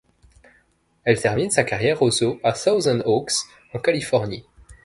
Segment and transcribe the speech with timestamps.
[1.03, 3.33] Elle termine sa carrière au zoo à Thousand Oaks,
[3.71, 4.43] en Californie.